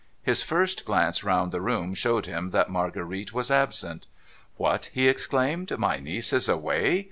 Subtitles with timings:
[0.23, 4.07] His first glance round the room showed him that Marguerite was absent.
[4.57, 6.99] 'What!' he exclaimed, 'my niece is away?